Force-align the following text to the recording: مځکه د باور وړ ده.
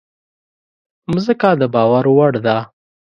مځکه 1.11 1.49
د 1.59 1.61
باور 1.73 2.05
وړ 2.15 2.33
ده. 2.45 2.57